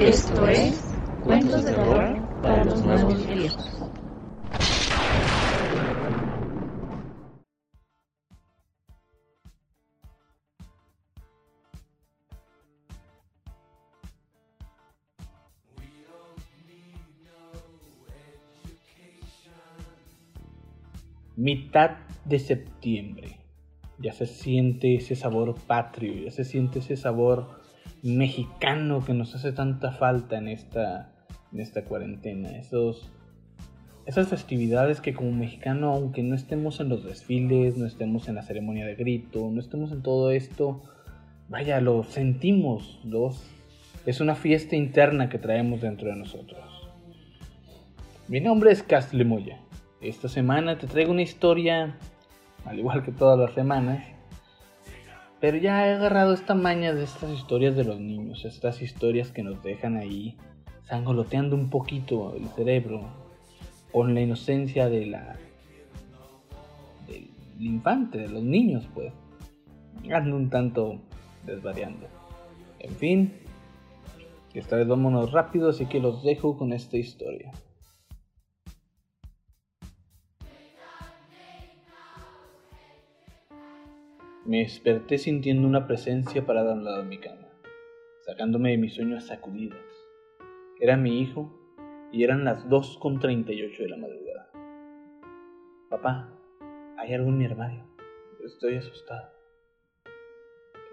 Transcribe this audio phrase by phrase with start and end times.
[0.00, 0.80] Esto es
[1.22, 3.90] Cuentos de Horror para los Nuevos Viejos.
[21.36, 23.36] Mitad de septiembre.
[23.98, 27.59] Ya se siente ese sabor patrio, ya se siente ese sabor
[28.02, 31.12] mexicano que nos hace tanta falta en esta,
[31.52, 32.56] en esta cuarentena.
[32.58, 33.10] Esos,
[34.06, 38.42] esas festividades que como mexicano, aunque no estemos en los desfiles, no estemos en la
[38.42, 40.82] ceremonia de grito, no estemos en todo esto,
[41.48, 43.42] vaya, lo sentimos, los,
[44.06, 46.60] es una fiesta interna que traemos dentro de nosotros.
[48.28, 49.60] Mi nombre es Castle Moya
[50.00, 51.94] esta semana te traigo una historia,
[52.64, 54.02] al igual que todas las semanas,
[55.40, 59.42] pero ya he agarrado esta maña de estas historias de los niños, estas historias que
[59.42, 60.36] nos dejan ahí
[60.82, 63.08] sangoloteando un poquito el cerebro
[63.92, 65.36] con la inocencia de la
[67.06, 69.12] del infante, de los niños, pues.
[70.12, 70.98] Ando un tanto
[71.44, 72.06] desvariando.
[72.78, 73.32] En fin,
[74.54, 77.52] esta vez vámonos rápido, así que los dejo con esta historia.
[84.50, 87.46] Me desperté sintiendo una presencia parada al lado de mi cama,
[88.26, 89.78] sacándome de mis sueños sacudidas.
[90.80, 91.56] Era mi hijo
[92.10, 94.50] y eran las 2.38 de la madrugada.
[95.88, 96.36] Papá,
[96.98, 97.84] hay algo en mi armario.
[98.44, 99.30] Estoy asustado.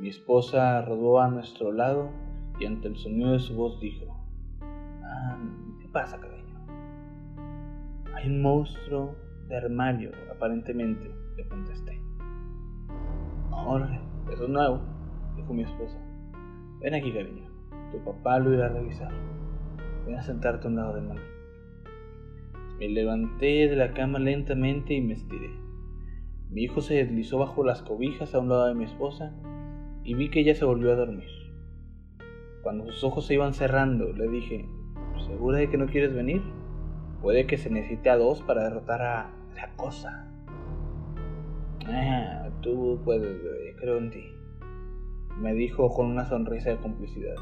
[0.00, 2.10] Mi esposa rodó a nuestro lado
[2.58, 4.16] y ante el sonido de su voz dijo,
[5.04, 5.38] ah,
[5.80, 6.66] ¿qué pasa, cariño?
[8.16, 9.14] Hay un monstruo
[9.46, 12.03] de armario, aparentemente, le contesté.
[14.32, 14.80] Eso es nuevo,
[15.36, 15.98] dijo mi esposa.
[16.80, 17.48] Ven aquí, cariño.
[17.92, 19.12] Tu papá lo irá a revisar.
[20.06, 21.14] Ven a sentarte a un lado de mí.
[22.78, 25.50] Me levanté de la cama lentamente y me estiré.
[26.50, 29.32] Mi hijo se deslizó bajo las cobijas a un lado de mi esposa
[30.02, 31.28] y vi que ella se volvió a dormir.
[32.62, 34.68] Cuando sus ojos se iban cerrando, le dije,
[35.26, 36.42] ¿segura de que no quieres venir?
[37.22, 40.33] Puede que se necesite a dos para derrotar a la cosa.
[41.86, 44.24] Ah, tú puedes, bebé, creo en ti.
[45.38, 47.36] Me dijo con una sonrisa de complicidad.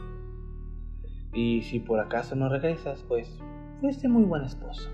[1.34, 3.40] Y si por acaso no regresas, pues
[3.80, 4.90] fuiste muy buen esposo.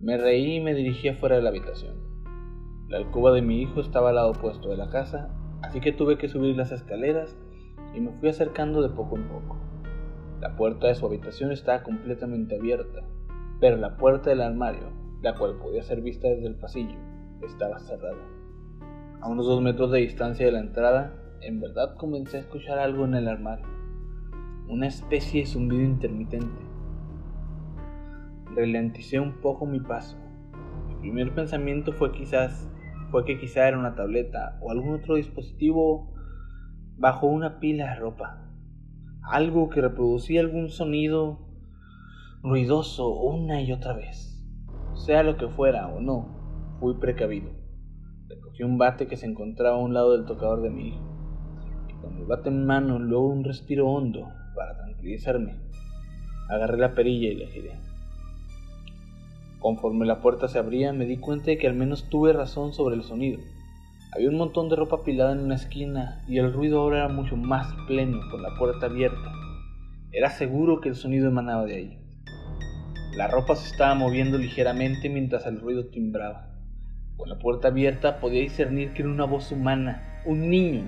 [0.00, 1.96] Me reí y me dirigí afuera de la habitación.
[2.88, 5.28] La alcoba de mi hijo estaba al lado opuesto de la casa,
[5.62, 7.36] así que tuve que subir las escaleras
[7.94, 9.56] y me fui acercando de poco en poco.
[10.40, 13.02] La puerta de su habitación estaba completamente abierta,
[13.60, 16.98] pero la puerta del armario, la cual podía ser vista desde el pasillo,
[17.42, 18.22] estaba cerrada.
[19.20, 23.04] A unos dos metros de distancia de la entrada, en verdad comencé a escuchar algo
[23.04, 23.66] en el armario.
[24.68, 26.64] Una especie de zumbido intermitente.
[28.54, 30.16] Relenticé un poco mi paso.
[30.88, 32.68] Mi primer pensamiento fue quizás
[33.10, 36.12] fue que quizá era una tableta o algún otro dispositivo
[36.96, 38.50] bajo una pila de ropa.
[39.22, 41.46] Algo que reproducía algún sonido
[42.42, 44.42] ruidoso una y otra vez.
[44.94, 46.35] Sea lo que fuera o no,
[46.78, 47.50] Fui precavido.
[48.28, 51.00] Recogí un bate que se encontraba a un lado del tocador de mi hijo.
[51.88, 55.56] Y con el bate en mano, luego un respiro hondo para tranquilizarme,
[56.50, 57.72] agarré la perilla y la giré.
[59.58, 62.94] Conforme la puerta se abría, me di cuenta de que al menos tuve razón sobre
[62.94, 63.40] el sonido.
[64.14, 67.36] Había un montón de ropa apilada en una esquina y el ruido ahora era mucho
[67.36, 69.32] más pleno con la puerta abierta.
[70.12, 71.98] Era seguro que el sonido emanaba de ahí.
[73.16, 76.55] La ropa se estaba moviendo ligeramente mientras el ruido timbraba.
[77.16, 80.82] Con la puerta abierta podía discernir que era una voz humana, un niño.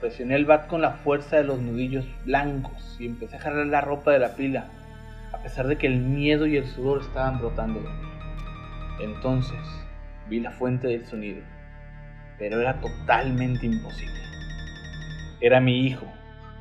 [0.00, 3.80] Presioné el bat con la fuerza de los nudillos blancos y empecé a jalar la
[3.80, 4.68] ropa de la pila,
[5.32, 7.80] a pesar de que el miedo y el sudor estaban brotando.
[9.00, 9.58] Entonces
[10.28, 11.42] vi la fuente del sonido,
[12.38, 14.20] pero era totalmente imposible.
[15.40, 16.06] Era mi hijo,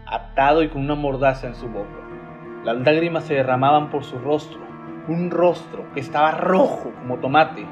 [0.07, 1.99] atado y con una mordaza en su boca.
[2.65, 4.59] Las lágrimas se derramaban por su rostro,
[5.07, 7.67] un rostro que estaba rojo como tomate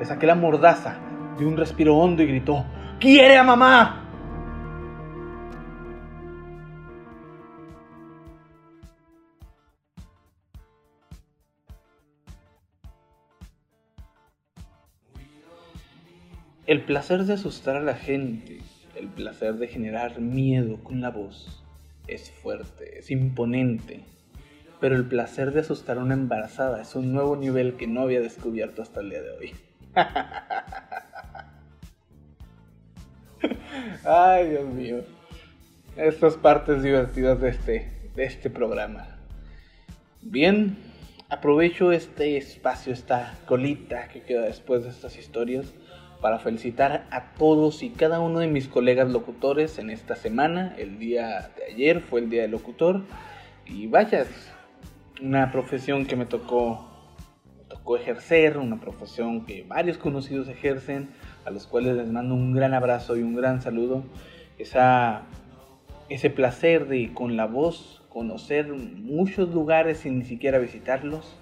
[0.00, 0.96] le saqué la mordaza,
[1.38, 2.64] dio un respiro hondo y gritó,
[2.98, 4.06] ¡Quiere a mamá!
[16.66, 18.60] El placer de asustar a la gente,
[18.96, 21.62] el placer de generar miedo con la voz,
[22.06, 24.00] es fuerte, es imponente.
[24.80, 28.22] Pero el placer de asustar a una embarazada es un nuevo nivel que no había
[28.22, 29.52] descubierto hasta el día de hoy.
[34.04, 35.04] Ay, Dios mío.
[35.96, 39.06] Estas partes divertidas de este de este programa.
[40.22, 40.76] Bien,
[41.28, 45.72] aprovecho este espacio, esta colita que queda después de estas historias
[46.20, 50.74] para felicitar a todos y cada uno de mis colegas locutores en esta semana.
[50.76, 53.04] El día de ayer fue el día del locutor
[53.64, 54.26] y vaya,
[55.22, 56.89] una profesión que me tocó,
[57.80, 61.08] tocó ejercer, una profesión que varios conocidos ejercen,
[61.44, 64.04] a los cuales les mando un gran abrazo y un gran saludo.
[64.58, 65.22] Esa,
[66.08, 71.36] ese placer de con la voz conocer muchos lugares sin ni siquiera visitarlos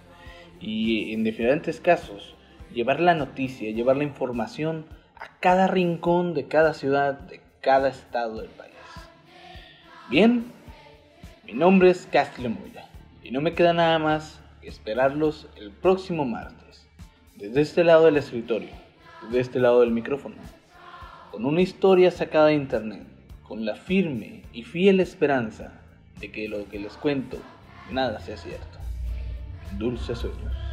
[0.61, 2.35] y en diferentes casos
[2.73, 4.84] llevar la noticia, llevar la información
[5.17, 8.75] a cada rincón de cada ciudad, de cada estado del país.
[10.11, 10.44] Bien,
[11.44, 12.87] mi nombre es Castillo Moya
[13.23, 16.87] y no me queda nada más esperarlos el próximo martes,
[17.37, 18.70] desde este lado del escritorio,
[19.23, 20.37] desde este lado del micrófono,
[21.31, 23.06] con una historia sacada de internet,
[23.43, 25.73] con la firme y fiel esperanza
[26.20, 27.38] de que lo que les cuento
[27.91, 28.79] nada sea cierto.
[29.79, 30.68] Dulces sueños.